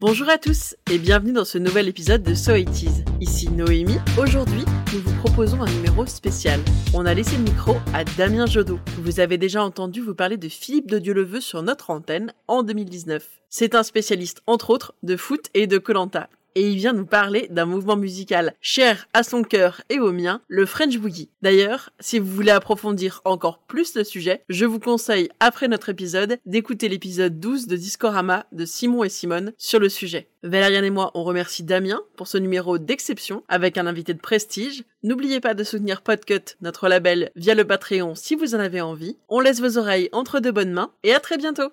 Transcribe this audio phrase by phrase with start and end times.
[0.00, 3.04] Bonjour à tous et bienvenue dans ce nouvel épisode de So It Is.
[3.20, 3.98] Ici Noémie.
[4.18, 6.58] Aujourd'hui, nous vous proposons un numéro spécial.
[6.94, 8.80] On a laissé le micro à Damien Jodot.
[8.96, 13.28] Vous avez déjà entendu vous parler de Philippe de Dieu-le-Veut sur notre antenne en 2019.
[13.50, 17.48] C'est un spécialiste, entre autres, de foot et de Colanta et il vient nous parler
[17.50, 21.30] d'un mouvement musical cher à son cœur et au mien, le French Boogie.
[21.42, 26.38] D'ailleurs, si vous voulez approfondir encore plus le sujet, je vous conseille, après notre épisode,
[26.46, 30.28] d'écouter l'épisode 12 de Discorama de Simon et Simone sur le sujet.
[30.42, 34.84] Valériane et moi, on remercie Damien pour ce numéro d'exception avec un invité de prestige.
[35.02, 39.18] N'oubliez pas de soutenir Podcut, notre label, via le Patreon si vous en avez envie.
[39.28, 41.70] On laisse vos oreilles entre de bonnes mains et à très bientôt.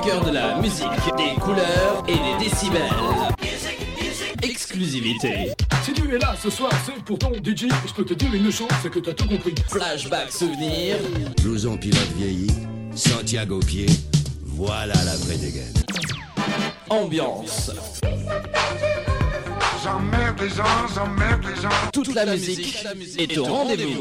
[0.00, 0.86] Cœur de la musique,
[1.16, 2.80] des couleurs et des décibels.
[4.42, 5.52] Exclusivité.
[5.82, 7.66] Si tu es là ce soir, c'est pour ton DJ.
[7.86, 9.54] Je peux te dire une chose, c'est que t'as tout compris.
[9.68, 10.96] Flashback souvenir.
[11.42, 12.50] Blouson pilote vieilli,
[12.94, 13.86] Santiago pied,
[14.44, 15.74] voilà la vraie dégaine.
[16.88, 17.70] Ambiance.
[19.82, 20.64] J'emmerde les gens,
[20.94, 21.68] j'emmerde les gens.
[21.92, 22.86] Toute la musique
[23.18, 24.00] est au rendez-vous.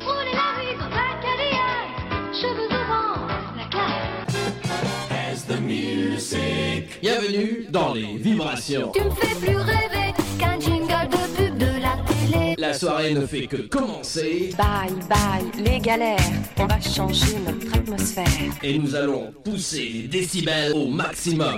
[7.02, 8.92] Bienvenue dans les vibrations.
[8.94, 12.56] Tu me fais plus rêver qu'un jingle de pub de la télé.
[12.58, 16.18] La soirée ne fait que commencer Bye bye les galères,
[16.58, 18.28] on va changer notre atmosphère.
[18.62, 21.58] et nous allons pousser les décibels au maximum.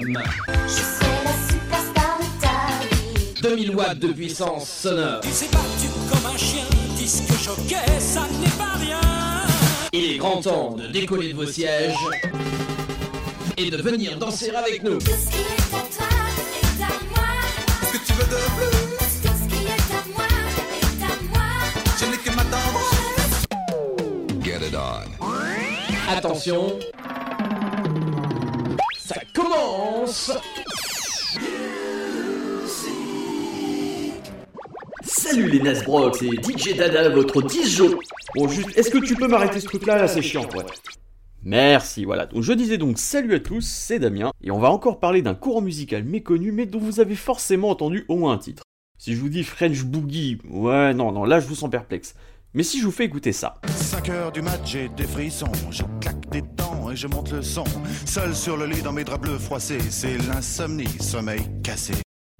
[0.67, 0.83] Je suis
[1.23, 3.41] la superstar de ta vie.
[3.41, 5.23] 2000 watts de puissance sonore.
[5.23, 8.99] s'est battu comme un chien, disque choqué, ça n'est pas rien.
[9.91, 11.95] Il est grand temps de décoller de vos sièges
[13.57, 14.97] et de venir danser avec nous.
[14.97, 16.07] Tout ce qui est à toi
[16.61, 17.27] est à moi.
[17.81, 20.25] Ce que tu veux de plus, Tout ce qui est à moi
[20.81, 21.49] est à moi.
[21.99, 22.81] je n'ai que m'attendre.
[24.43, 26.11] Get it on.
[26.11, 26.79] Attention,
[28.99, 30.31] ça commence
[35.03, 37.99] Salut les Nasbrock, c'est DJ Dada, votre disjo.
[38.35, 39.97] Bon, juste, est-ce que tu peux m'arrêter ce truc-là?
[39.97, 40.63] Là, c'est chiant, ouais.
[41.43, 42.27] Merci, voilà.
[42.27, 45.33] Donc, je disais donc salut à tous, c'est Damien, et on va encore parler d'un
[45.33, 48.63] courant musical méconnu, mais dont vous avez forcément entendu au moins un titre.
[48.99, 52.13] Si je vous dis French Boogie, ouais, non, non, là je vous sens perplexe.
[52.53, 53.59] Mais si je vous fais écouter ça.
[53.67, 55.51] 5 heures du j'ai des frissons.
[55.71, 57.63] Je claque des dents et je monte le son.
[58.05, 61.93] Seul sur le lit dans mes draps bleus froissés, c'est l'insomnie, sommeil cassé.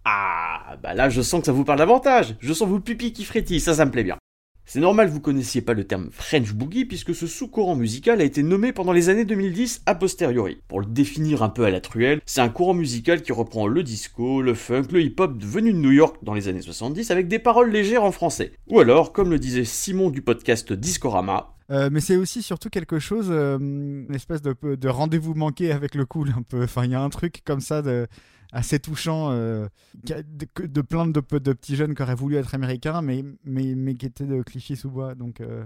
[0.06, 2.36] Ah, bah là je sens que ça vous parle davantage.
[2.40, 4.18] Je sens vos pupilles qui frétillent, ça, ça me plaît bien.
[4.66, 8.24] C'est normal que vous connaissiez pas le terme French Boogie puisque ce sous-courant musical a
[8.24, 10.60] été nommé pendant les années 2010 a posteriori.
[10.70, 13.84] Pour le définir un peu à la truelle, c'est un courant musical qui reprend le
[13.84, 17.40] disco, le funk, le hip-hop venu de New York dans les années 70 avec des
[17.40, 18.54] paroles légères en français.
[18.68, 23.00] Ou alors, comme le disait Simon du podcast Discorama, Euh, mais c'est aussi surtout quelque
[23.00, 26.64] chose, euh, une espèce de, de rendez-vous manqué avec le cool un peu.
[26.64, 28.08] Enfin, il y a un truc comme ça de,
[28.52, 29.68] assez touchant euh,
[30.04, 33.96] de, de plein de, de petits jeunes qui auraient voulu être américains, mais, mais, mais
[33.96, 35.16] qui étaient de Clichy-sous-Bois.
[35.16, 35.66] Donc, euh,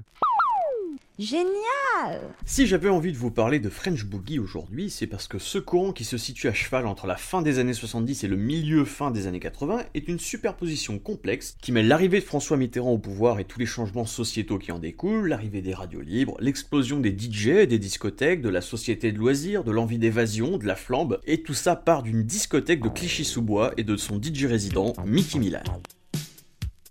[1.17, 5.57] Génial Si j'avais envie de vous parler de French Boogie aujourd'hui, c'est parce que ce
[5.57, 8.83] courant qui se situe à cheval entre la fin des années 70 et le milieu
[8.83, 12.97] fin des années 80 est une superposition complexe qui mêle l'arrivée de François Mitterrand au
[12.97, 17.15] pouvoir et tous les changements sociétaux qui en découlent, l'arrivée des radios libres, l'explosion des
[17.17, 21.43] DJ, des discothèques, de la société de loisirs, de l'envie d'évasion, de la flambe, et
[21.43, 25.63] tout ça part d'une discothèque de Clichy-sous-Bois et de son DJ résident, Mickey Milan.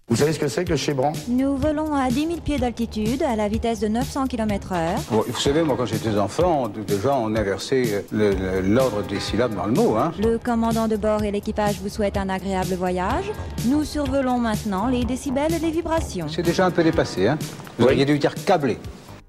[0.07, 1.15] Vous savez ce que c'est que chez Bran?
[1.29, 4.97] Nous volons à 10 000 pieds d'altitude, à la vitesse de 900 km/h.
[5.11, 9.73] Bon, vous savez, moi, quand j'étais enfant, déjà, on inversait l'ordre des syllabes dans le
[9.73, 10.13] mot, hein.
[10.23, 13.33] Le commandant de bord et l'équipage vous souhaitent un agréable voyage.
[13.67, 16.27] Nous survolons maintenant les décibels et les vibrations.
[16.29, 17.39] C'est déjà un peu dépassé, hein.
[17.79, 18.77] Vous auriez dû dire câblé.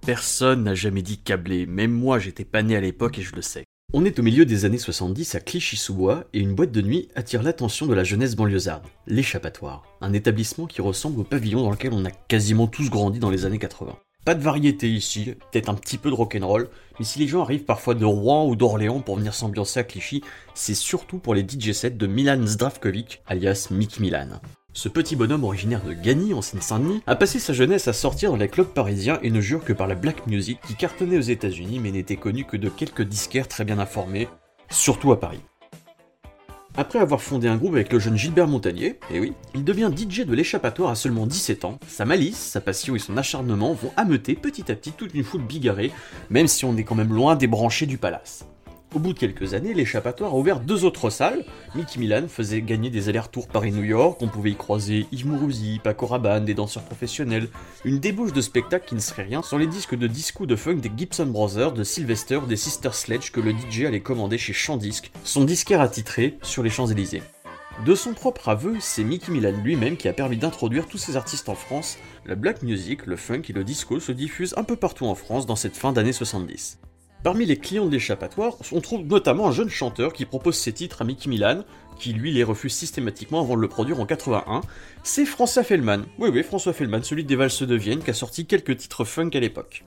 [0.06, 3.42] Personne n'a jamais dit câblé, même moi j'étais pas né à l'époque et je le
[3.42, 3.64] sais.
[3.98, 7.42] On est au milieu des années 70 à Clichy-sous-Bois et une boîte de nuit attire
[7.42, 12.04] l'attention de la jeunesse banlieusarde, l'échappatoire, un établissement qui ressemble au pavillon dans lequel on
[12.04, 13.96] a quasiment tous grandi dans les années 80.
[14.26, 16.68] Pas de variété ici, peut-être un petit peu de rock'n'roll,
[17.00, 20.22] mais si les gens arrivent parfois de Rouen ou d'Orléans pour venir s'ambiancer à Clichy,
[20.56, 24.42] c'est surtout pour les DJ sets de Milan Zdravkovic, alias Mick Milan.
[24.78, 28.36] Ce petit bonhomme originaire de Gagny, en Seine-Saint-Denis, a passé sa jeunesse à sortir dans
[28.36, 31.80] les clubs parisiens et ne jure que par la black music qui cartonnait aux États-Unis
[31.80, 34.28] mais n'était connu que de quelques disquaires très bien informés,
[34.70, 35.40] surtout à Paris.
[36.76, 40.26] Après avoir fondé un groupe avec le jeune Gilbert Montagnier, et oui, il devient DJ
[40.26, 41.80] de l'échappatoire à seulement 17 ans.
[41.88, 45.44] Sa malice, sa passion et son acharnement vont ameuter petit à petit toute une foule
[45.44, 45.94] bigarrée,
[46.30, 48.46] même si on est quand même loin des branchés du palace.
[48.96, 51.44] Au bout de quelques années, l'échappatoire a ouvert deux autres salles.
[51.76, 56.06] Mickey Milan faisait gagner des allers-retours Paris-New York, on pouvait y croiser Yves Mourouzi, Paco
[56.06, 57.50] Rabanne, des danseurs professionnels,
[57.84, 60.76] une débauche de spectacle qui ne serait rien sans les disques de disco de funk
[60.76, 65.12] des Gibson Brothers, de Sylvester, des Sister Sledge que le DJ allait commander chez Chandisc,
[65.26, 67.24] son disquaire attitré sur les Champs-Élysées.
[67.86, 71.50] De son propre aveu, c'est Mickey Milan lui-même qui a permis d'introduire tous ces artistes
[71.50, 71.98] en France.
[72.26, 75.46] La black music, le funk et le disco se diffusent un peu partout en France
[75.46, 76.80] dans cette fin d'année 70.
[77.24, 81.02] Parmi les clients de l'échappatoire, on trouve notamment un jeune chanteur qui propose ses titres
[81.02, 81.64] à Mickey Milan,
[81.98, 84.62] qui lui les refuse systématiquement avant de le produire en 81.
[85.04, 86.04] C'est François Fellman.
[86.20, 89.32] Oui, oui, François Fellman, celui des valses de Vienne, qui a sorti quelques titres funk
[89.34, 89.84] à l'époque.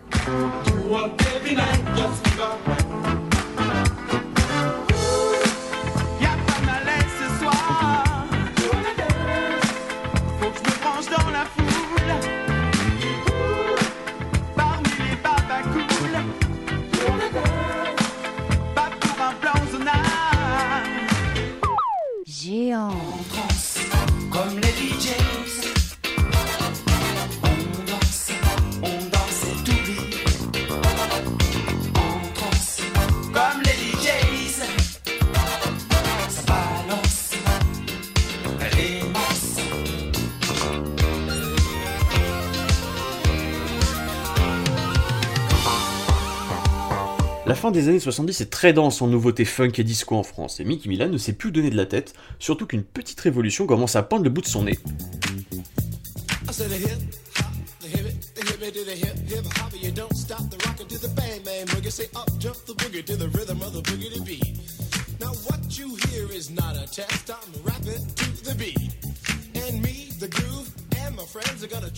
[47.70, 50.88] Des années 70 est très dense en nouveautés funk et disco en France, et Mickey
[50.88, 54.25] Milan ne s'est plus donné de la tête, surtout qu'une petite révolution commence à poindre
[54.25, 54.79] le bout de son nez.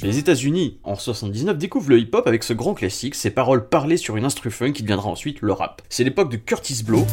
[0.02, 4.16] Les États-Unis, en 79, découvrent le hip-hop avec ce grand classique, ses paroles parlées sur
[4.16, 5.82] une instru funk qui deviendra ensuite le rap.
[5.88, 7.06] C'est l'époque de Curtis Blow.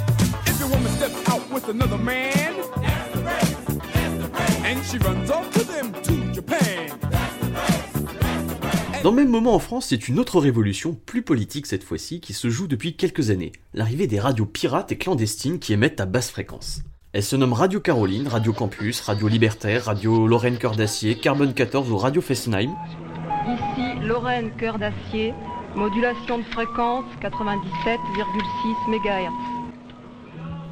[9.04, 12.34] Dans le même moment en France, c'est une autre révolution, plus politique cette fois-ci, qui
[12.34, 13.52] se joue depuis quelques années.
[13.74, 16.82] L'arrivée des radios pirates et clandestines qui émettent à basse fréquence.
[17.14, 21.90] Elles se nomment Radio Caroline, Radio Campus, Radio Libertaire, Radio Lorraine Cœur d'Acier, Carbone 14
[21.90, 22.76] ou Radio Fessenheim.
[23.48, 25.34] Ici Lorraine Cœur d'Acier,
[25.74, 29.32] modulation de fréquence 97,6 MHz.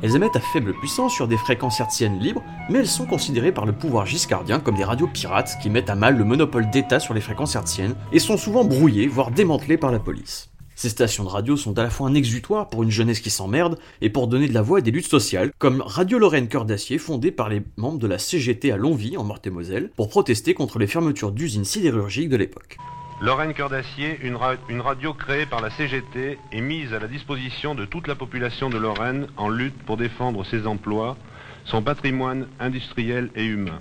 [0.04, 3.66] Elles émettent à faible puissance sur des fréquences hertziennes libres, mais elles sont considérées par
[3.66, 7.14] le pouvoir giscardien comme des radios pirates qui mettent à mal le monopole d'État sur
[7.14, 10.50] les fréquences hertziennes et sont souvent brouillées, voire démantelées par la police.
[10.76, 13.80] Ces stations de radio sont à la fois un exutoire pour une jeunesse qui s'emmerde
[14.02, 16.98] et pour donner de la voix à des luttes sociales, comme Radio Lorraine Cœur d'Acier,
[16.98, 20.88] fondée par les membres de la CGT à Longwy, en Meurthe-et-Moselle, pour protester contre les
[20.88, 22.78] fermetures d'usines sidérurgiques de l'époque.
[23.22, 24.38] Lorraine Cœur d'Acier, une,
[24.68, 28.70] une radio créée par la CGT et mise à la disposition de toute la population
[28.70, 31.16] de Lorraine en lutte pour défendre ses emplois,
[31.64, 33.80] son patrimoine industriel et humain.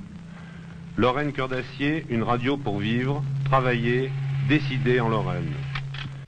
[0.96, 4.12] Lorraine Cœur d'Acier, une radio pour vivre, travailler,
[4.48, 5.52] décider en Lorraine.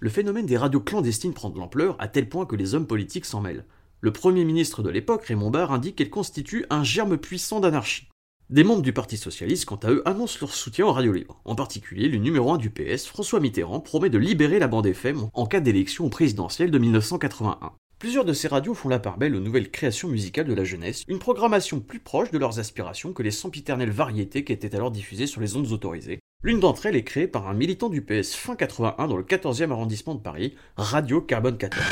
[0.01, 3.25] Le phénomène des radios clandestines prend de l'ampleur à tel point que les hommes politiques
[3.25, 3.65] s'en mêlent.
[4.01, 8.09] Le premier ministre de l'époque, Raymond Barre, indique qu'elles constituent un germe puissant d'anarchie.
[8.51, 11.41] Des membres du Parti Socialiste, quant à eux, annoncent leur soutien aux radios libres.
[11.45, 15.29] En particulier, le numéro 1 du PS, François Mitterrand, promet de libérer la bande FM
[15.33, 17.73] en cas d'élection présidentielle de 1981.
[17.99, 21.03] Plusieurs de ces radios font la part belle aux nouvelles créations musicales de la jeunesse,
[21.09, 25.27] une programmation plus proche de leurs aspirations que les sempiternelles variétés qui étaient alors diffusées
[25.27, 26.21] sur les ondes autorisées.
[26.43, 29.71] L'une d'entre elles est créée par un militant du PS fin 81 dans le 14e
[29.71, 31.83] arrondissement de Paris, Radio Carbone 14.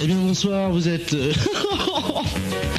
[0.00, 1.32] Eh bien bonsoir, vous êtes euh,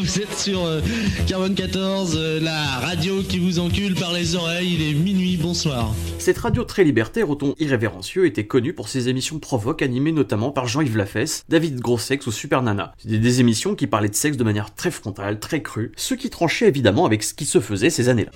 [0.02, 0.80] vous êtes sur euh,
[1.26, 5.94] Carbone 14, euh, la radio qui vous encule par les oreilles, il est minuit, bonsoir.
[6.18, 10.52] Cette radio très libertaire au ton irrévérencieux était connue pour ses émissions provoques animées notamment
[10.52, 12.94] par Jean-Yves Lafesse, David Grossex ou Super Nana.
[12.98, 16.30] C'était des émissions qui parlaient de sexe de manière très frontale, très crue, ce qui
[16.30, 18.32] tranchait évidemment avec ce qui se faisait ces années-là.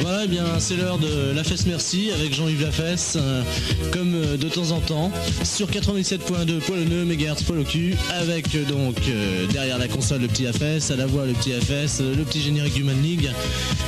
[0.00, 3.42] Voilà, eh bien c'est l'heure de La Fesse Merci avec Jean-Yves Lafesse, euh,
[3.92, 5.10] comme euh, de temps en temps,
[5.42, 8.96] sur 97.2 poil au nœud, mégahertz poil au cul, avec euh, donc
[9.50, 12.74] derrière la console le petit FS, à la voix le petit euh, le petit générique
[12.74, 13.30] d'Human League,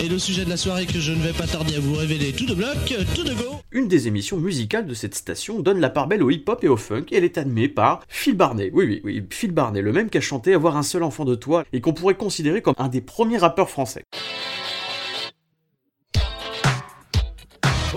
[0.02, 2.32] et le sujet de la soirée que je ne vais pas tarder à vous révéler
[2.32, 5.90] tout de bloc, tout de go Une des émissions musicales de cette station donne la
[5.90, 8.70] part belle au hip-hop et au funk, et elle est animée par Phil Barnet.
[8.72, 11.34] Oui, oui, oui, Phil Barnet, le même qui a chanté Avoir un seul enfant de
[11.34, 14.04] toi, et qu'on pourrait considérer comme un des premiers rappeurs français.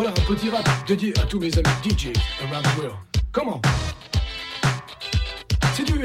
[0.02, 2.08] Voilà un petit rap dédié à tous mes amis DJ
[2.42, 2.96] around the world.
[3.32, 3.62] Comment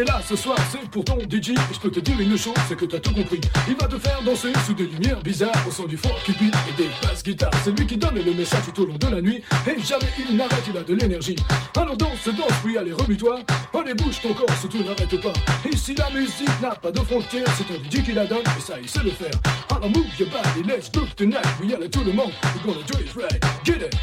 [0.00, 1.50] es là ce soir, c'est pour ton DJ.
[1.50, 3.40] Et je peux te dire une chose, c'est que t'as tout compris.
[3.68, 6.54] Il va te faire danser sous des lumières bizarres, au son du fort qui beat
[6.68, 7.50] et des basses guitares.
[7.64, 9.42] C'est lui qui donne le message tout au long de la nuit.
[9.66, 11.36] Et jamais il n'arrête, il a de l'énergie.
[11.76, 13.40] Alors danse, danse, puis allez, remue-toi.
[13.74, 15.32] Allez, bouge ton corps, surtout n'arrête pas.
[15.70, 18.74] Ici, la musique n'a pas de frontières, c'est ton DJ qui la donne, et ça,
[18.80, 19.30] il sait le faire.
[19.70, 21.44] Alors move your body, let's move tonight.
[21.60, 23.44] We at tout le monde, we're gonna do it right.
[23.64, 23.94] Get it.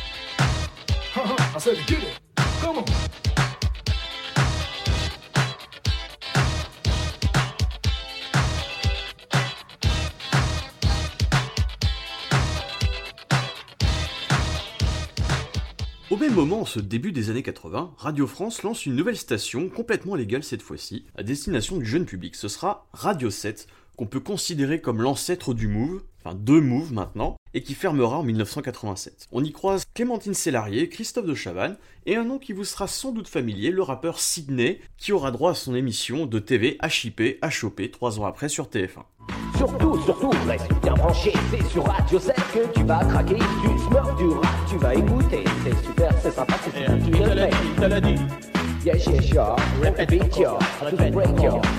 [1.15, 2.19] I said get it.
[2.61, 3.32] Come on.
[16.23, 20.15] Même moment, en ce début des années 80, Radio France lance une nouvelle station, complètement
[20.15, 22.37] légale cette fois-ci, à destination du jeune public.
[22.37, 27.35] Ce sera Radio 7, qu'on peut considérer comme l'ancêtre du Move, enfin deux Move maintenant,
[27.53, 29.27] et qui fermera en 1987.
[29.33, 31.75] On y croise Clémentine Sélarié, Christophe de Chavannes,
[32.05, 35.51] et un nom qui vous sera sans doute familier, le rappeur Sydney, qui aura droit
[35.51, 39.03] à son émission de TV HIP, HOP, trois ans après sur TF1.
[39.65, 44.13] Surtout, surtout, reste bien branché, c'est sur Radio 7 que tu vas craquer, du smurf,
[44.17, 47.49] du rap, tu vas écouter, c'est super, c'est sympa, c'est super, tu le fais.
[47.77, 48.15] T'as l'a dit.
[48.83, 49.33] Yes, yes,
[49.81, 51.35] répète, break.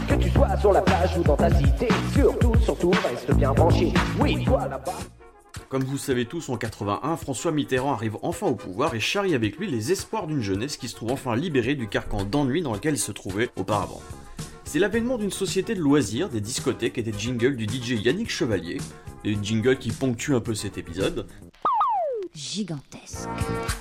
[0.09, 3.93] Que tu sois sur la plage ou dans ta cité, surtout, surtout, reste bien branché.
[4.19, 4.95] Oui, toi là-bas.
[5.69, 9.59] Comme vous savez tous, en 81, François Mitterrand arrive enfin au pouvoir et charrie avec
[9.59, 12.95] lui les espoirs d'une jeunesse qui se trouve enfin libérée du carcan d'ennui dans lequel
[12.95, 14.01] il se trouvait auparavant.
[14.75, 18.79] C'est l'avènement d'une société de loisirs, des discothèques et des jingles du DJ Yannick Chevalier,
[19.23, 21.29] des jingles qui ponctuent un peu cet épisode.
[22.35, 23.29] Gigantesque.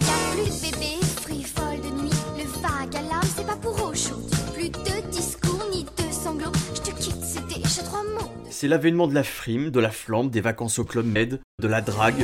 [0.01, 2.11] Y'a plus de bébés, frivole de nuit.
[2.37, 4.37] Le vague alarme, c'est pas pour aujourd'hui.
[4.53, 6.51] Plus de discours ni de sanglots.
[6.75, 8.31] Je te quitte, c'est déjà trois mots.
[8.51, 11.81] C'est l'avènement de la frime, de la flamme, des vacances au club med, de la
[11.81, 12.23] drague.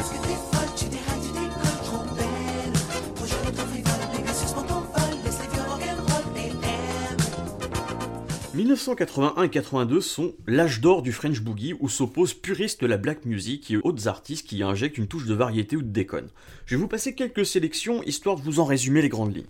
[8.59, 13.23] 1981 et 82 sont l'âge d'or du French Boogie où s'opposent puristes de la black
[13.23, 16.27] music et autres artistes qui injectent une touche de variété ou de déconne.
[16.65, 19.47] Je vais vous passer quelques sélections histoire de vous en résumer les grandes lignes.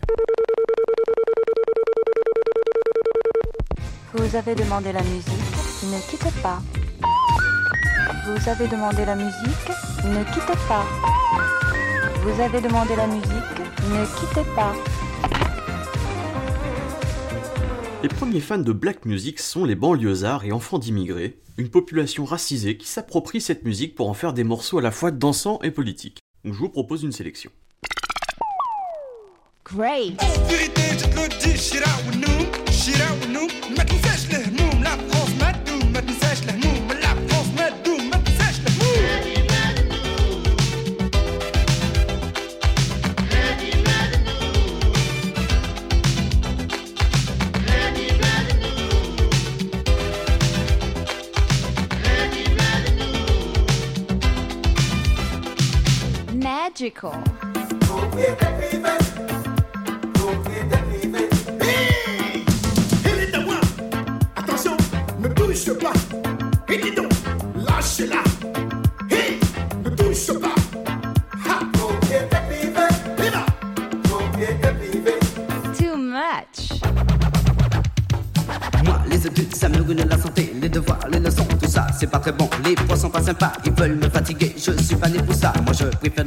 [4.14, 5.26] Vous avez demandé la musique,
[5.86, 6.62] ne quittez pas.
[8.28, 9.70] Vous avez demandé la musique,
[10.06, 10.86] ne quittez pas.
[12.22, 13.26] Vous avez demandé la musique,
[13.90, 14.76] ne quittez pas.
[18.02, 22.78] Les premiers fans de black music sont les banlieusards et enfants d'immigrés, une population racisée
[22.78, 26.20] qui s'approprie cette musique pour en faire des morceaux à la fois dansants et politiques.
[26.46, 27.52] Donc je vous propose une sélection.
[29.66, 30.18] Great.
[57.02, 57.49] 哦。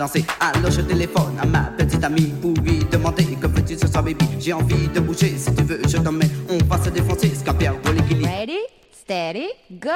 [0.02, 0.26] danser.
[0.40, 4.26] Alors, je téléphone à ma petite amie pour lui demander que veux-tu ce soir, baby.
[4.40, 5.36] J'ai envie de bouger.
[5.38, 6.30] Si tu veux, je t'emmène.
[6.50, 7.34] On va se défoncer.
[7.36, 8.28] Scamper pour l'équilibre.
[8.28, 8.60] Ready,
[8.92, 9.90] steady, go.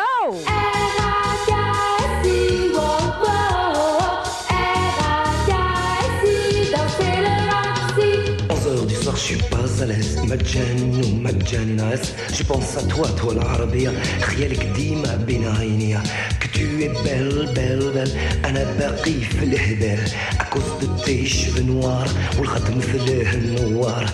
[8.71, 13.07] heures du soir, je suis pas à l'aise مجانين ومجاني ناس Je pense à toi,
[13.19, 16.03] toi العربية خيالك ديما بين عينيا
[16.39, 18.11] Que tu es belle, belle, belle
[18.45, 20.05] أنا باقي في الهبال
[20.39, 24.05] À cause de tes cheveux noirs والخد مثل النوار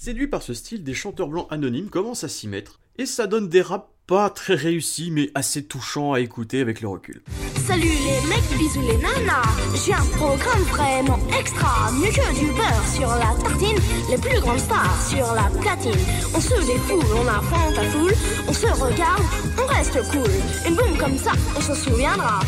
[0.00, 3.48] Séduits par ce style, des chanteurs blancs anonymes commencent à s'y mettre, et ça donne
[3.48, 7.21] des raps pas très réussis, mais assez touchants à écouter avec le recul.
[7.67, 9.43] Salut les mecs, bisous les nanas.
[9.85, 11.91] J'ai un programme vraiment extra.
[11.93, 13.77] Mieux que du beurre sur la tartine.
[14.09, 15.91] Les plus grandes stars sur la platine.
[16.35, 18.13] On se défoule, on affronte la foule.
[18.47, 19.23] On se regarde,
[19.57, 20.31] on reste cool.
[20.67, 22.41] Une boum comme ça, on se souviendra.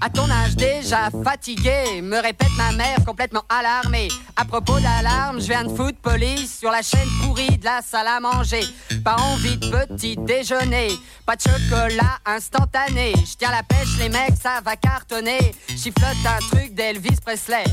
[0.00, 4.08] À ton âge déjà fatigué, me répète ma mère complètement alarmée.
[4.36, 8.06] À propos d'alarme, je viens de foot police sur la chaîne pourrie de la salle
[8.06, 8.64] à manger.
[9.04, 10.90] Pas envie de petit déjeuner,
[11.26, 13.12] pas de chocolat instantané.
[13.16, 15.54] Je tiens la pêche, les mecs, ça va cartonner.
[15.68, 17.64] Chiflote un truc d'Elvis Presley.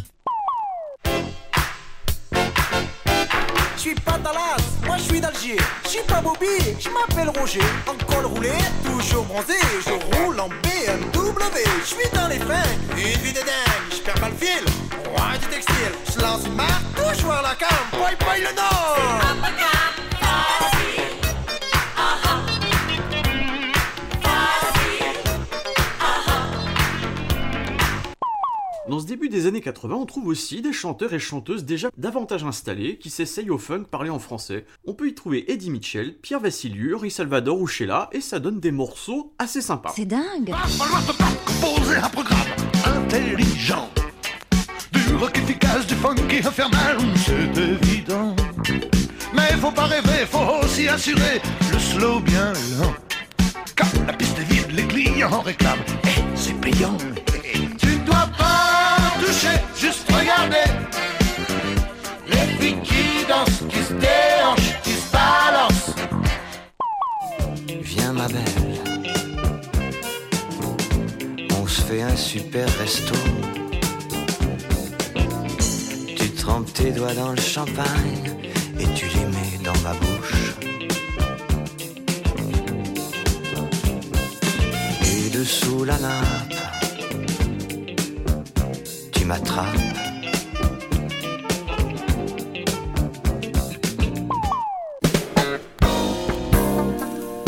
[3.86, 5.58] Je suis pas Dallas, moi je suis d'Alger.
[5.84, 7.62] Je suis pas Bobby, je m'appelle Roger.
[7.86, 8.50] En col roulé,
[8.84, 9.54] toujours bronzé,
[9.86, 11.60] je roule en BMW.
[11.82, 12.63] Je suis dans les freins,
[12.98, 14.65] une vie de dingue, je perds pas le fil.
[15.12, 19.75] Roi du textile, je lance une marque, toujours à la cam, boy boy le nom.
[28.88, 32.44] Dans ce début des années 80, on trouve aussi des chanteurs et chanteuses déjà davantage
[32.44, 34.65] installés qui s'essayent au funk parlé en français.
[34.86, 38.60] On peut y trouver Eddie Mitchell, Pierre Vassiliou, Henri Salvador ou Sheila, et ça donne
[38.60, 39.94] des morceaux assez sympas.
[39.96, 40.54] C'est dingue
[41.46, 42.39] Composer un programme
[42.86, 43.89] intelligent.
[44.92, 48.36] Du rock efficace, du funky infernal, c'est évident.
[49.34, 51.42] Mais faut pas rêver, faut aussi assurer
[51.74, 52.94] le slow bien lent.
[53.75, 55.84] Quand la piste est vide, les clients réclament.
[56.04, 56.98] Et c'est payant.
[57.80, 58.75] Tu ne dois pas
[59.77, 60.67] juste regarder.
[62.27, 65.96] Les filles qui dansent, qui se déhanchent, qui se balancent.
[67.82, 68.44] Viens ma belle,
[71.62, 73.15] on se fait un super resto.
[76.17, 78.32] Tu trempes tes doigts dans le champagne
[78.79, 80.55] et tu les mets dans ma bouche.
[85.03, 86.55] Et dessous la nappe,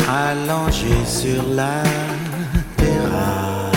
[0.08, 1.82] Allongé sur la
[2.76, 3.72] terrasse,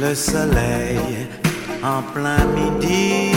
[0.00, 1.28] le soleil
[1.82, 3.32] en plein midi,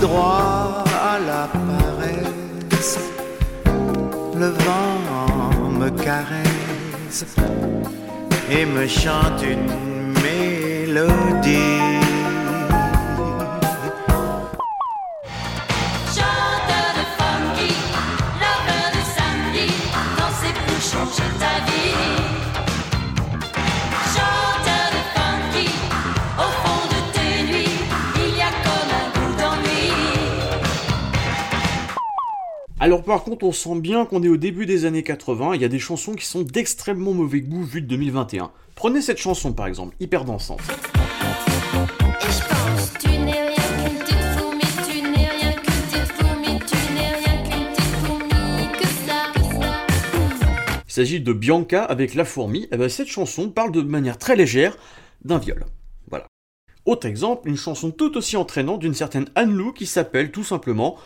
[0.00, 2.98] droit à la paresse,
[4.36, 5.00] le vent
[5.78, 6.53] me caresse
[8.50, 11.83] et me chante une mélodie.
[32.84, 35.64] Alors par contre, on sent bien qu'on est au début des années 80, il y
[35.64, 38.50] a des chansons qui sont d'extrêmement mauvais goût vu de 2021.
[38.74, 40.60] Prenez cette chanson par exemple, hyper dansante.
[50.86, 54.36] Il s'agit de Bianca avec La Fourmi, et ben cette chanson parle de manière très
[54.36, 54.76] légère
[55.24, 55.64] d'un viol.
[56.10, 56.26] Voilà.
[56.84, 60.98] Autre exemple, une chanson tout aussi entraînante d'une certaine Anne Lou qui s'appelle tout simplement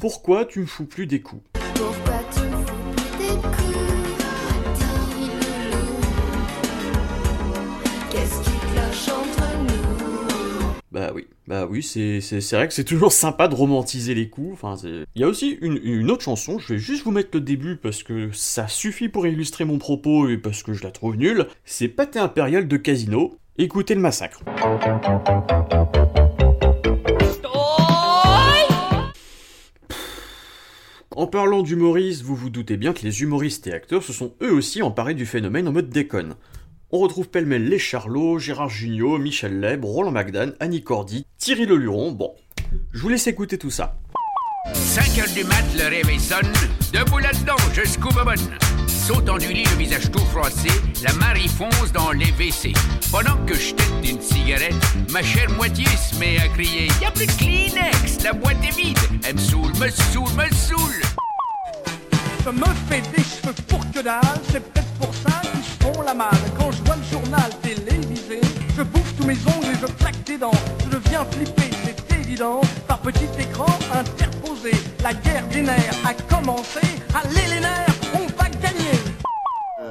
[0.00, 1.42] Pourquoi tu me fous plus des coups?
[1.74, 4.24] Pourquoi tu me fous plus des coups,
[4.64, 4.84] petit
[5.70, 5.96] loulou
[8.10, 10.68] Qu'est-ce qui cloche entre nous?
[10.90, 14.28] Bah oui, bah oui, c'est c'est- c'est vrai que c'est toujours sympa de romantiser les
[14.30, 14.52] coups.
[14.54, 17.30] Enfin, c'est- il y a aussi une, une autre chanson, je vais juste vous mettre
[17.34, 20.90] le début parce que ça suffit pour illustrer mon propos et parce que je la
[20.92, 21.46] trouve nulle.
[21.64, 23.36] C'est Pâté Impérial de Casino.
[23.58, 24.40] Écoutez le massacre.
[31.20, 34.54] En parlant d'humoristes, vous vous doutez bien que les humoristes et acteurs se sont eux
[34.54, 36.34] aussi emparés du phénomène en mode déconne.
[36.92, 42.12] On retrouve pêle-mêle les Charlots, Gérard Jugnot, Michel Leb, Roland McDan, Annie Cordy, Thierry Leluron,
[42.12, 42.32] bon.
[42.94, 43.98] Je vous laisse écouter tout ça.
[44.72, 46.50] 5 heures du mat, le réveil sonne.
[46.90, 48.69] Debout là-dedans, je scoop bonne.
[48.90, 50.68] Sautant du lit, le visage tout froissé,
[51.02, 52.72] la Marie fonce dans les WC.
[53.10, 54.74] Pendant que je tête une cigarette,
[55.10, 58.76] ma chère moitié se met à crier Y a plus de Kleenex, la boîte est
[58.76, 58.98] vide.
[59.24, 61.02] Elle me saoule, me saoule, me saoule.
[62.44, 66.02] Je me fais des cheveux pour que dalle, c'est peut-être pour ça qu'ils se font
[66.02, 66.28] la malle.
[66.58, 68.40] Quand je vois le journal télévisé,
[68.76, 70.50] je bouffe tous mes ongles et je claque des dents.
[70.84, 72.60] Je deviens flippé, c'est évident.
[72.88, 74.72] Par petit écran interposé,
[75.02, 76.80] la guerre des nerfs a commencé.
[77.14, 78.49] Allez les nerfs, on va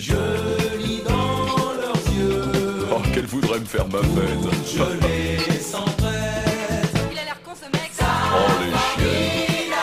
[0.00, 0.14] Je
[0.82, 2.86] lis dans leurs yeux.
[2.90, 4.38] Oh, qu'elle voudrait me faire ma fête.
[4.66, 6.94] Je les sens prêtes.
[7.12, 9.76] Il a l'air con ce mec, Oh, les chiens.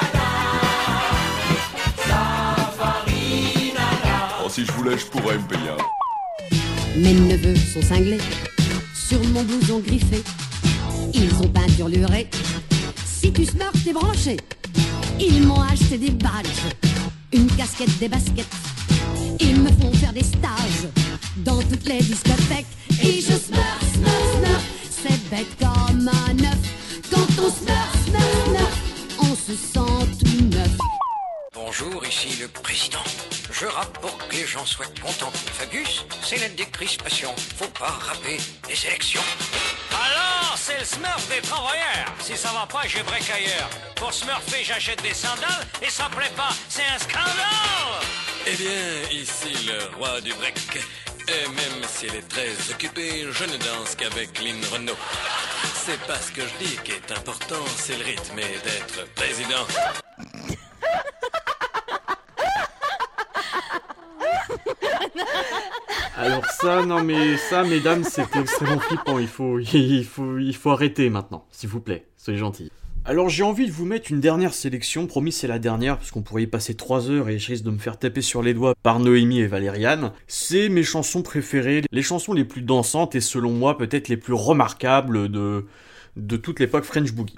[4.44, 7.00] Oh, si je voulais, je pourrais me payer un.
[7.00, 8.18] Mes neveux sont cinglés
[8.96, 10.24] sur mon blouson griffé.
[11.14, 12.28] Ils ont peinturluré.
[13.06, 14.38] Si tu smurf, t'es branché.
[15.20, 16.74] Ils m'ont acheté des badges,
[17.32, 18.48] une casquette, des baskets.
[19.48, 20.88] Ils me font faire des stages
[21.38, 22.66] dans toutes les discothèques.
[23.02, 24.64] Et je smurf, smurf, smurf.
[24.90, 26.62] C'est bête comme un œuf.
[27.10, 28.78] Quand on smurf, smurf, smurf,
[29.20, 30.78] on se sent tout neuf.
[31.54, 33.04] Bonjour, ici le président.
[33.52, 35.32] Je rappe pour que les gens soient contents.
[35.54, 37.34] Fabius, c'est la décrispation.
[37.58, 38.38] Faut pas rapper
[38.70, 39.24] les élections.
[39.92, 42.14] Alors, c'est le Smurf des travailleurs.
[42.20, 43.70] Si ça va pas, je break ailleurs.
[43.96, 46.54] Pour smurfer, j'achète des sandales et ça plaît pas.
[46.70, 50.80] C'est un scandale Eh bien, ici le roi du break.
[51.28, 54.96] Et même s'il est très occupé, je ne danse qu'avec Lynn Renault.
[55.74, 59.66] C'est pas ce que je dis qui est important, c'est le rythme et d'être président.
[66.16, 69.20] Alors ça, non mais ça, mesdames, c'était extrêmement flippant.
[69.20, 72.08] Il faut, il faut, il faut arrêter maintenant, s'il vous plaît.
[72.16, 72.72] Soyez gentils.
[73.10, 76.22] Alors j'ai envie de vous mettre une dernière sélection, promis c'est la dernière, parce qu'on
[76.22, 78.76] pourrait y passer 3 heures et je risque de me faire taper sur les doigts
[78.84, 80.12] par Noémie et Valériane.
[80.28, 84.34] C'est mes chansons préférées, les chansons les plus dansantes et selon moi peut-être les plus
[84.34, 85.68] remarquables de,
[86.18, 87.38] de toute l'époque French Boogie.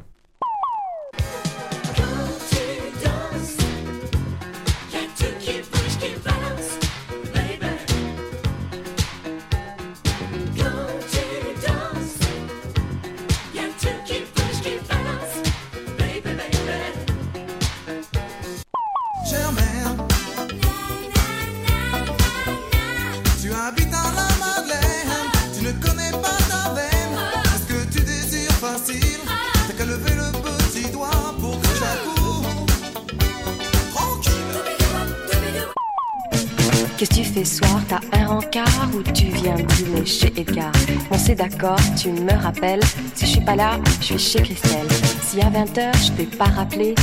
[37.00, 37.82] Qu'est-ce que tu fais soir?
[37.88, 40.74] T'as un rencard ou tu viens dîner chez Edgar?
[41.10, 42.82] On s'est d'accord, tu me rappelles.
[43.16, 44.86] Si je suis pas là, je suis chez Christelle.
[45.22, 46.96] Si à 20h je t'ai pas rappelé,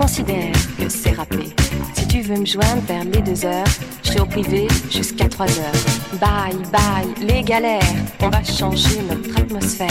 [0.00, 1.50] considère que c'est rappelé.
[1.92, 3.62] Si tu veux me joindre vers les 2h,
[4.04, 5.60] je serai au privé jusqu'à 3h.
[6.18, 7.82] Bye bye, les galères,
[8.22, 9.90] on va changer notre atmosphère.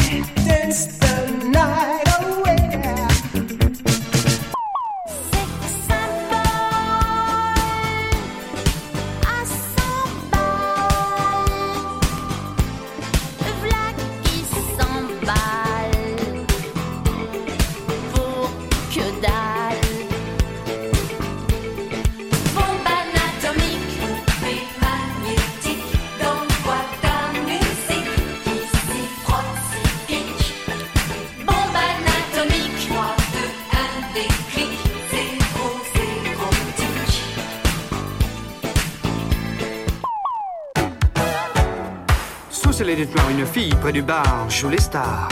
[42.83, 45.29] Lait noir, une fille près du bar joue les stars.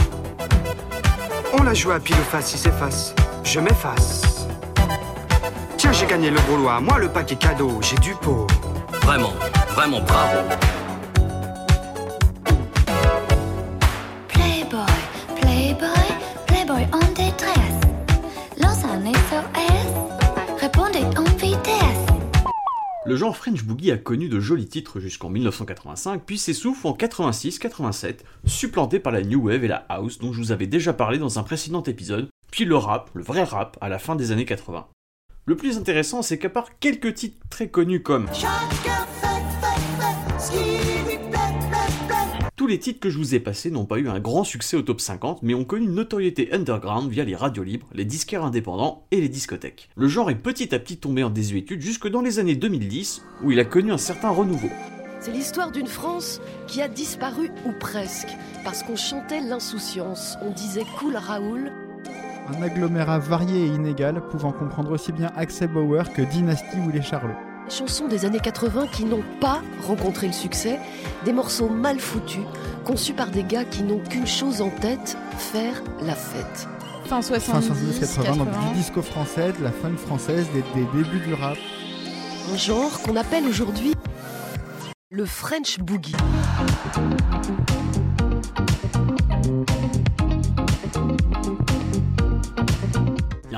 [1.57, 4.47] On la joue à pile ou face, si c'est face, je m'efface.
[5.75, 8.45] Tiens, j'ai gagné le rouloir, moi le paquet cadeau, j'ai du pot.
[9.01, 9.33] Vraiment,
[9.73, 10.37] vraiment bravo.
[23.19, 28.99] Genre French Boogie a connu de jolis titres jusqu'en 1985, puis s'essouffle en 86-87, supplanté
[28.99, 31.43] par la New Wave et la House dont je vous avais déjà parlé dans un
[31.43, 34.87] précédent épisode, puis le rap, le vrai rap, à la fin des années 80.
[35.45, 38.27] Le plus intéressant, c'est qu'à part quelques titres très connus comme
[42.59, 44.81] tous les titres que je vous ai passés n'ont pas eu un grand succès au
[44.81, 49.05] top 50, mais ont connu une notoriété underground via les radios libres, les disquaires indépendants
[49.11, 49.87] et les discothèques.
[49.95, 53.53] Le genre est petit à petit tombé en désuétude jusque dans les années 2010, où
[53.53, 54.67] il a connu un certain renouveau.
[55.21, 60.83] C'est l'histoire d'une France qui a disparu ou presque, parce qu'on chantait l'insouciance, on disait
[60.97, 61.71] cool Raoul.
[62.53, 67.01] Un agglomérat varié et inégal, pouvant comprendre aussi bien Axel Bauer que Dynasty ou les
[67.01, 67.48] Charlots.
[67.69, 70.79] Chansons des années 80 qui n'ont pas rencontré le succès,
[71.23, 72.41] des morceaux mal foutus,
[72.83, 76.67] conçus par des gars qui n'ont qu'une chose en tête, faire la fête.
[77.05, 81.19] Fin Fin 70, 80, donc du disco français, de la funk française, des, des débuts
[81.19, 81.57] du rap.
[82.51, 83.93] Un genre qu'on appelle aujourd'hui
[85.11, 86.15] le French Boogie.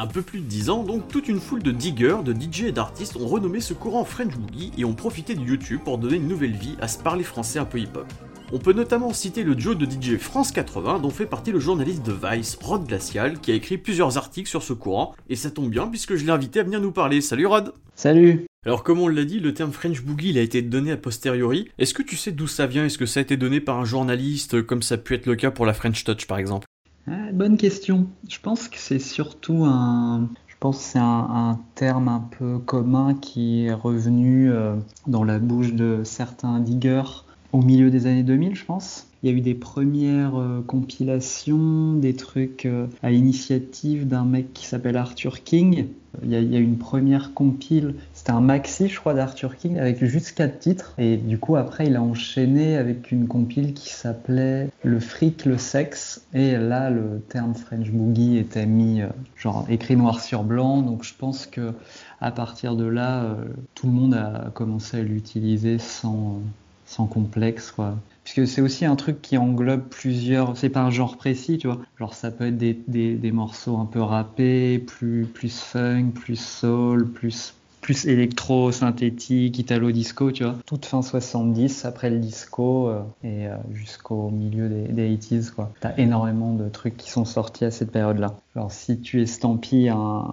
[0.02, 2.64] A un peu plus de 10 ans, donc toute une foule de diggers, de DJ
[2.64, 6.16] et d'artistes ont renommé ce courant French Boogie et ont profité de YouTube pour donner
[6.16, 8.12] une nouvelle vie à ce parler français un peu hip-hop.
[8.52, 12.04] On peut notamment citer le duo de DJ France 80 dont fait partie le journaliste
[12.04, 15.70] de Vice, Rod Glacial, qui a écrit plusieurs articles sur ce courant, et ça tombe
[15.70, 17.22] bien puisque je l'ai invité à venir nous parler.
[17.22, 20.62] Salut Rod Salut alors comme on l'a dit, le terme French Boogie il a été
[20.62, 21.70] donné a posteriori.
[21.80, 22.86] Est-ce que tu sais d'où ça vient?
[22.86, 25.36] Est-ce que ça a été donné par un journaliste comme ça a pu être le
[25.36, 26.68] cas pour la French Touch par exemple?
[27.08, 28.08] Ah, Bonne question.
[28.30, 33.74] Je pense que c'est surtout un, je pense un, terme un peu commun qui est
[33.74, 34.76] revenu euh,
[35.08, 39.08] dans la bouche de certains diggers au milieu des années 2000, je pense.
[39.24, 44.54] Il y a eu des premières euh, compilations, des trucs euh, à l'initiative d'un mec
[44.54, 45.88] qui s'appelle Arthur King.
[46.24, 49.58] Il y, a, il y a une première compile, c'était un maxi, je crois, d'Arthur
[49.58, 50.94] King avec juste quatre titres.
[51.00, 55.58] Et du coup, après, il a enchaîné avec une compile qui s'appelait Le fric, le
[55.58, 56.22] sexe.
[56.32, 60.84] Et là, le terme French Boogie était mis, euh, genre, écrit noir sur blanc.
[60.84, 61.74] Donc, je pense que
[62.20, 66.42] à partir de là, euh, tout le monde a commencé à l'utiliser sans,
[66.86, 67.96] sans complexe, quoi.
[68.24, 70.56] Puisque c'est aussi un truc qui englobe plusieurs.
[70.58, 71.80] C'est pas un genre précis, tu vois.
[71.98, 77.10] Genre, ça peut être des, des, morceaux un peu rappés, plus, plus funk, plus soul,
[77.10, 80.56] plus, plus électro, synthétique, italo-disco, tu vois.
[80.66, 85.72] Toute fin 70, après le disco euh, et euh, jusqu'au milieu des, des 80s, quoi.
[85.82, 88.36] T'as énormément de trucs qui sont sortis à cette période-là.
[88.56, 90.30] Alors, si tu estampilles un,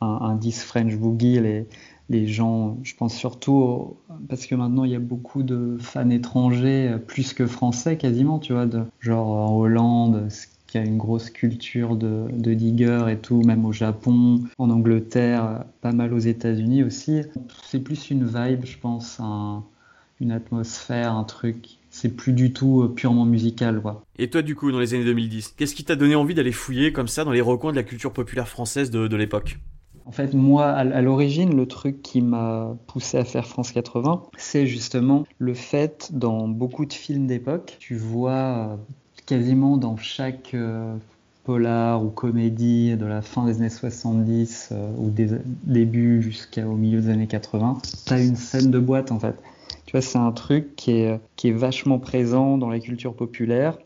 [0.00, 1.66] un, un disque French Boogie, les,
[2.08, 3.96] les gens, je pense surtout au-
[4.28, 8.38] parce que maintenant il y a beaucoup de fans étrangers, euh, plus que français quasiment,
[8.38, 10.28] tu vois, de, genre en Hollande,
[10.70, 15.64] qui a une grosse culture de, de digger et tout, même au Japon, en Angleterre,
[15.80, 17.22] pas mal aux États-Unis aussi.
[17.64, 19.64] C'est plus une vibe, je pense, un-
[20.20, 21.78] une atmosphère, un truc.
[21.90, 24.02] C'est plus du tout euh, purement musical, quoi.
[24.16, 26.92] Et toi du coup dans les années 2010, qu'est-ce qui t'a donné envie d'aller fouiller
[26.92, 29.58] comme ça dans les recoins de la culture populaire française de, de l'époque?
[30.04, 34.22] En fait, moi, à à l'origine, le truc qui m'a poussé à faire France 80,
[34.36, 38.76] c'est justement le fait, dans beaucoup de films d'époque, tu vois euh,
[39.30, 40.96] quasiment dans chaque euh,
[41.44, 45.28] polar ou comédie de la fin des années 70 euh, ou des
[45.62, 49.36] débuts jusqu'au milieu des années 80, tu as une scène de boîte en fait.
[49.86, 53.78] Tu vois, c'est un truc qui est, qui est vachement présent dans la culture populaire.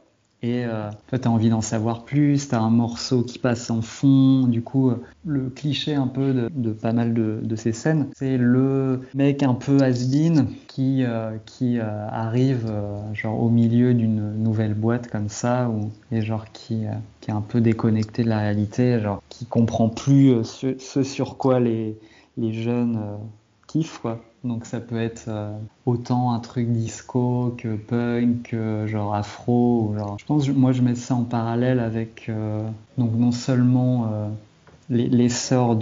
[0.45, 3.81] Et euh, tu as envie d'en savoir plus, tu as un morceau qui passe en
[3.81, 4.47] fond.
[4.47, 9.01] Du coup, euh, le cliché un peu de, pas mal de, ces scènes, c'est le
[9.15, 12.71] mec un peu has-been qui, euh, qui euh, arrive
[13.15, 15.71] genre au milieu d'une nouvelle boîte comme ça,
[16.13, 16.83] et genre qui,
[17.23, 21.59] qui est un peu déconnecté de la réalité, genre qui comprend plus ce, sur quoi
[21.59, 21.97] les
[22.37, 23.01] jeunes
[24.45, 25.57] Donc ça peut être euh,
[25.87, 29.95] autant un truc disco que punk, que genre afro.
[30.19, 34.29] Je pense, moi, je mets ça en parallèle avec euh, donc non seulement euh,
[34.91, 35.77] les- l'essor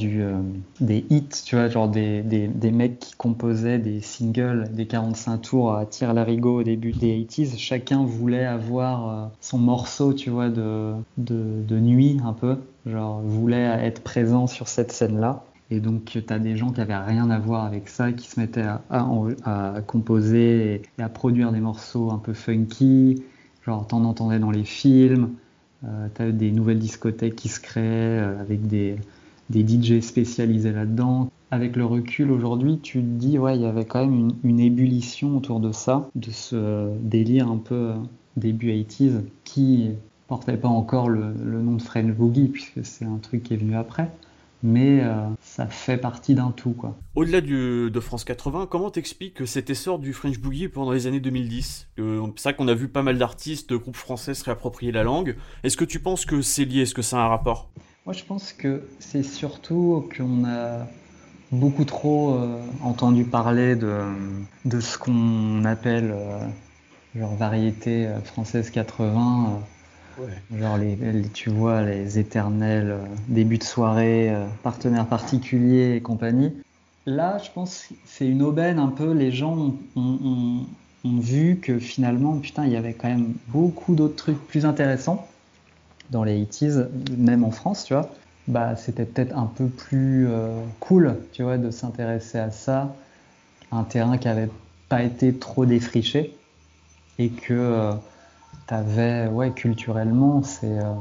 [0.80, 5.74] des hits, tu vois, genre des, des, mecs qui composaient des singles, des 45 tours
[5.74, 7.56] à tir larigot au début des 80s.
[7.58, 12.58] Chacun voulait avoir son morceau, tu vois, de, de, de nuit un peu.
[12.86, 15.42] Genre voulait être présent sur cette scène-là.
[15.72, 18.38] Et donc, tu as des gens qui avaient rien à voir avec ça, qui se
[18.38, 23.22] mettaient à, composer et, à produire des morceaux un peu funky.
[23.64, 25.30] Genre, t'en entendais dans les films.
[25.84, 28.96] Euh, t'as des nouvelles discothèques qui se créaient euh, avec des,
[29.48, 31.30] des DJ spécialisés là-dedans.
[31.50, 35.38] Avec le recul aujourd'hui, tu te dis, ouais, il y avait quand même une, ébullition
[35.38, 37.94] autour de ça, de ce délire un peu euh,
[38.36, 39.88] début 80s, qui
[40.28, 43.56] portait pas encore le, le nom de French Boogie, puisque c'est un truc qui est
[43.56, 44.10] venu après
[44.62, 46.96] mais euh, ça fait partie d'un tout quoi.
[47.14, 51.88] Au-delà de France 80, comment t'expliques cet essor du French Boogie pendant les années 2010
[51.98, 55.02] Euh, C'est vrai qu'on a vu pas mal d'artistes, de groupes français se réapproprier la
[55.02, 55.36] langue.
[55.64, 56.82] Est-ce que tu penses que c'est lié?
[56.82, 57.70] Est-ce que ça a un rapport?
[58.06, 60.86] Moi je pense que c'est surtout qu'on a
[61.50, 63.98] beaucoup trop euh, entendu parler de,
[64.64, 66.38] de ce qu'on appelle euh,
[67.14, 69.60] genre variété française 80.
[70.58, 70.96] Genre, les,
[71.32, 76.52] tu vois, les éternels euh, débuts de soirée, euh, partenaires particuliers et compagnie.
[77.06, 79.12] Là, je pense que c'est une aubaine un peu.
[79.12, 80.66] Les gens ont,
[81.04, 85.26] vu que finalement, putain, il y avait quand même beaucoup d'autres trucs plus intéressants
[86.10, 88.10] dans les 80s, même en France, tu vois.
[88.46, 92.94] Bah, c'était peut-être un peu plus euh, cool, tu vois, de s'intéresser à ça.
[93.72, 94.50] Un terrain qui avait
[94.88, 96.36] pas été trop défriché
[97.18, 97.94] et que
[98.66, 100.94] t'avais, ouais, culturellement, c'est, euh,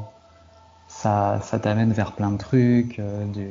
[0.87, 3.47] ça, ça t'amène vers plein de trucs, euh, de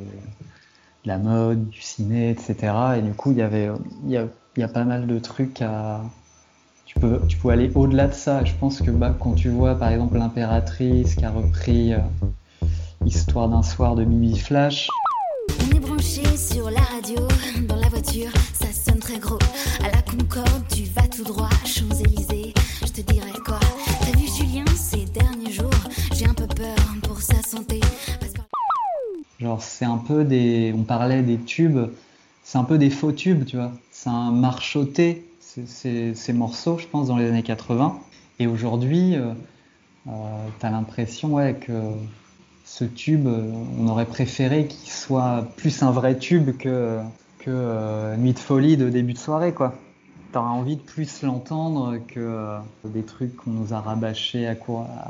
[1.05, 2.75] la mode, du ciné, etc.
[2.99, 3.71] Et du coup, il y avait,
[4.05, 6.03] il y a, y a pas mal de trucs à,
[6.87, 8.45] tu peux, tu peux aller au-delà de ça.
[8.45, 11.99] Je pense que bah, quand tu vois, par exemple, l'impératrice qui a repris euh,
[13.07, 14.89] Histoire d'un soir de Bibi Flash,
[15.49, 17.17] On est branché sur la radio,
[17.67, 19.39] dans la voiture, ça sonne très gros.
[19.83, 22.40] À la Concorde, tu vas tout droit, Champs-Élysées.
[29.51, 30.73] Genre, c'est un peu des.
[30.77, 31.81] On parlait des tubes,
[32.45, 33.73] c'est un peu des faux tubes, tu vois.
[33.91, 37.99] C'est un marchoté, ces- morceaux, je pense, dans les années 80.
[38.39, 39.33] Et aujourd'hui, euh,
[40.07, 40.11] euh,
[40.61, 41.73] t'as l'impression, ouais, que
[42.65, 47.01] ce tube, euh, on aurait préféré qu'il soit plus un vrai tube que,
[48.19, 49.75] Nuit de folie de début de soirée, quoi.
[50.33, 54.55] T'aurais envie de plus l'entendre que des trucs qu'on nous a rabâchés à,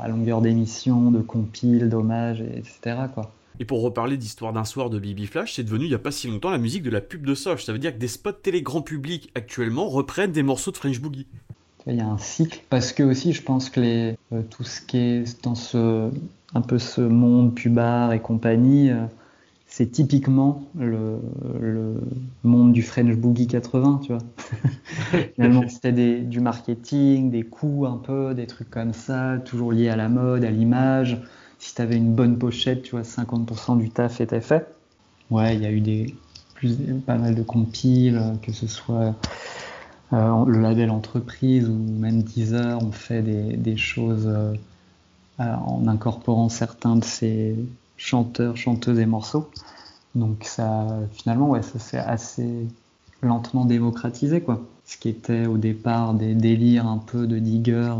[0.01, 3.07] à longueur d'émission, de compiles, d'hommages, et- etc.
[3.13, 3.29] Quoi.
[3.59, 6.11] Et pour reparler d'Histoire d'un soir de Bibi Flash, c'est devenu il y a pas
[6.11, 7.61] si longtemps la musique de la pub de Soch.
[7.63, 10.99] Ça veut dire que des spots télé grand public actuellement reprennent des morceaux de French
[10.99, 11.27] Boogie.
[11.87, 14.97] Il y a un cycle parce que aussi je pense que euh, tout ce qui
[14.97, 16.11] est dans ce
[16.53, 19.05] un peu ce monde pubard et compagnie, euh,
[19.67, 21.17] c'est typiquement le,
[22.43, 24.21] monde du French Boogie 80, tu vois.
[25.35, 29.95] Finalement, c'était du marketing, des coups un peu, des trucs comme ça, toujours liés à
[29.95, 31.21] la mode, à l'image.
[31.61, 34.65] Si tu avais une bonne pochette, tu vois, 50% du taf était fait.
[35.29, 36.15] Ouais, il y a eu des
[37.05, 39.15] pas mal de compiles, euh, que ce soit
[40.11, 44.53] euh, le label entreprise ou même Deezer ont fait des, choses euh,
[45.37, 47.55] en incorporant certains de ces
[47.95, 49.47] chanteurs, chanteuses et morceaux.
[50.15, 52.65] Donc ça, finalement, ouais, ça s'est assez
[53.21, 54.61] lentement démocratisé, quoi.
[54.85, 57.93] Ce qui était au départ des délires un peu de digger.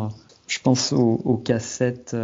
[0.48, 2.16] Je pense aux, cassettes.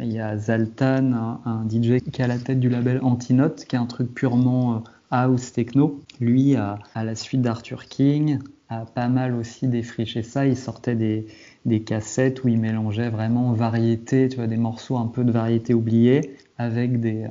[0.00, 3.76] Il y a Zaltan, un, DJ qui est à la tête du label Antinote, qui
[3.76, 4.78] est un truc purement euh,
[5.10, 6.02] house techno.
[6.20, 10.46] Lui, à, la suite d'Arthur King, a pas mal aussi défriché ça.
[10.46, 15.24] Il sortait des, cassettes où il mélangeait vraiment variété, tu vois, des morceaux un peu
[15.24, 17.26] de variété oubliée avec des,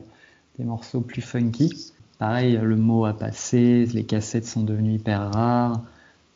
[0.60, 1.91] morceaux plus funky.
[2.17, 5.84] Pareil, le mot a passé, les cassettes sont devenues hyper rares.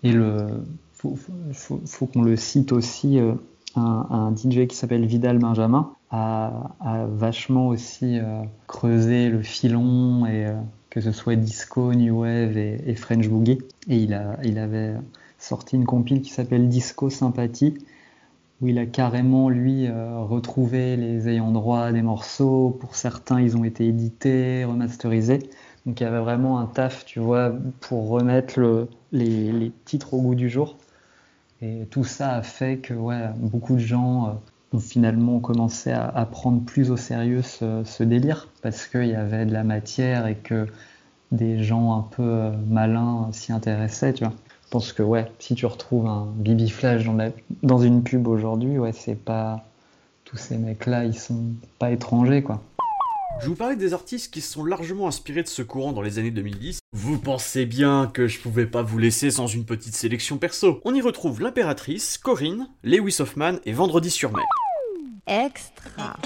[0.03, 0.47] Et le,
[0.93, 3.33] faut qu'on le cite aussi, euh,
[3.79, 6.67] un, DJ qui s'appelle Vidal Benjamin a,
[7.09, 10.53] vachement aussi euh, creusé le filon et euh,
[10.89, 13.59] que ce soit disco, new wave et, French boogie.
[13.87, 14.93] Et il, a, il avait
[15.37, 17.75] sorti une compile qui s'appelle Disco Sympathie
[18.61, 22.77] où il a carrément lui euh, retrouvé les ayants droit des morceaux.
[22.79, 25.39] Pour certains, ils ont été édités, remasterisés.
[25.85, 30.13] Donc il y avait vraiment un taf, tu vois, pour remettre le- les, les titres
[30.13, 30.77] au goût du jour.
[31.61, 36.25] Et tout ça a fait que ouais, beaucoup de gens euh, ont finalement commencé à,
[36.31, 40.67] prendre plus au sérieux ce, délire parce qu'il y avait de la matière et que
[41.31, 44.33] des gens un peu euh, malins s'y intéressaient, tu vois.
[44.65, 47.31] Je pense que ouais, si tu retrouves un Bibi Flash dans, la-
[47.63, 49.65] dans une pub aujourd'hui, ouais, c'est pas
[50.25, 51.43] tous ces mecs-là, ils sont
[51.79, 52.61] pas étrangers, quoi.
[53.41, 56.19] Je vous parlais des artistes qui se sont largement inspirés de ce courant dans les
[56.19, 56.78] années 2010.
[56.91, 60.81] Vous pensez bien que je pouvais pas vous laisser sans une petite sélection perso.
[60.85, 64.43] On y retrouve l'impératrice, Corinne, Lewis Hoffman et Vendredi sur mer.
[65.27, 66.17] Extra.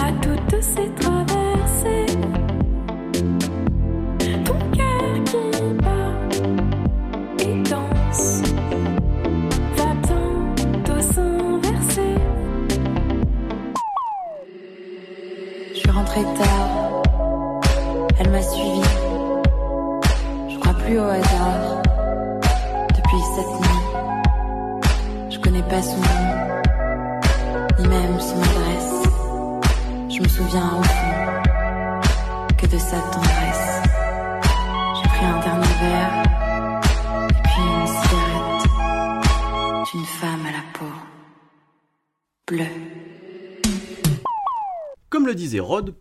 [0.00, 1.25] À toutes ces traversées.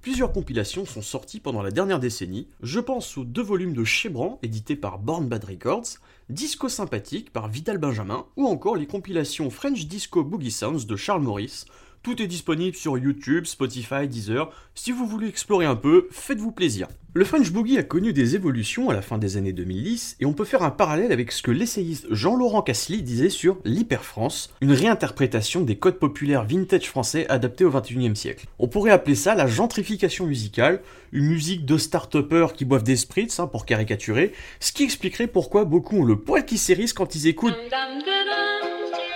[0.02, 2.48] Plusieurs compilations sont sorties pendant la dernière décennie.
[2.62, 5.98] Je pense aux deux volumes de Chebran, édités par Born Bad Records,
[6.30, 11.24] Disco Sympathique par Vital Benjamin, ou encore les compilations French Disco Boogie Sounds de Charles
[11.24, 11.66] Maurice.
[12.06, 14.52] Tout est disponible sur YouTube, Spotify, Deezer.
[14.76, 16.88] Si vous voulez explorer un peu, faites-vous plaisir.
[17.16, 20.34] Le French Boogie a connu des évolutions à la fin des années 2010 et on
[20.34, 25.62] peut faire un parallèle avec ce que l'essayiste Jean-Laurent Cassely disait sur l'Hyper-France, une réinterprétation
[25.62, 28.46] des codes populaires vintage français adaptés au XXIe siècle.
[28.60, 33.40] On pourrait appeler ça la gentrification musicale, une musique de start-upers qui boivent des spritz
[33.40, 37.26] hein, pour caricaturer, ce qui expliquerait pourquoi beaucoup ont le poil qui s'érisse quand ils
[37.26, 37.58] écoutent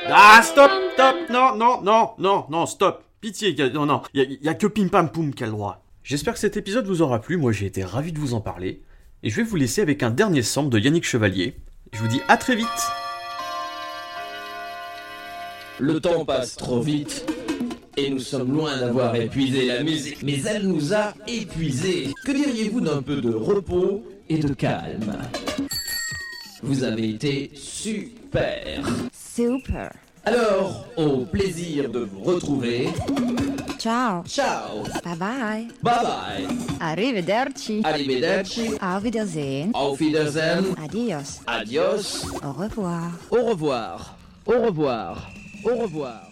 [0.08, 3.04] ah, stop, stop, non, non, non, non, non, stop.
[3.22, 5.84] Pitié, non, non, il y, a- que Pim Pam Poum qui a le droit.
[6.04, 8.82] J'espère que cet épisode vous aura plu, moi j'ai été ravi de vous en parler.
[9.24, 11.58] Et je vais vous laisser avec un dernier sample de Yannick Chevalier.
[11.92, 12.68] Je vous dis à très vite
[15.80, 17.30] Le temps passe trop vite.
[17.98, 22.14] Et nous sommes loin d'avoir épuisé la musique, mais elle nous a épuisés.
[22.26, 25.18] Que diriez-vous d'un peu de repos et de calme?
[26.64, 27.52] Vous avez été
[28.30, 28.84] super.
[29.12, 29.92] Super.
[30.26, 32.90] Alors, au plaisir de vous retrouver.
[33.80, 34.24] Ciao.
[34.26, 34.84] Ciao.
[35.04, 35.68] Bye bye.
[35.82, 36.48] Bye bye.
[36.80, 37.82] Arrivederci.
[37.84, 38.72] Arrivederci.
[38.82, 39.72] Auf Wiedersehen.
[39.74, 40.76] Auf Wiedersehen.
[40.84, 41.40] Adios.
[41.48, 42.26] Adios.
[42.44, 43.12] Au revoir.
[43.32, 44.16] Au revoir.
[44.46, 45.30] Au revoir.
[45.64, 46.29] Au revoir.